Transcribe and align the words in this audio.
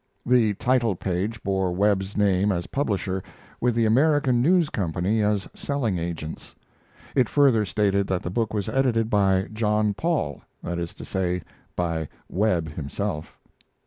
The 0.25 0.55
title 0.55 0.95
page 0.95 1.43
bore 1.43 1.71
Webb's 1.73 2.17
name 2.17 2.51
as 2.51 2.65
publisher, 2.65 3.21
with 3.59 3.75
the 3.75 3.85
American 3.85 4.41
News 4.41 4.71
Company 4.71 5.21
as 5.21 5.47
selling 5.53 5.99
agents. 5.99 6.55
It 7.15 7.29
further 7.29 7.65
stated 7.65 8.07
that 8.07 8.23
the 8.23 8.31
book 8.31 8.51
was 8.51 8.67
edited 8.67 9.11
by 9.11 9.47
"John 9.53 9.93
Paul," 9.93 10.41
that 10.63 10.79
is 10.79 10.95
to 10.95 11.05
say 11.05 11.43
by 11.75 12.09
Webb 12.27 12.69
himself. 12.69 13.39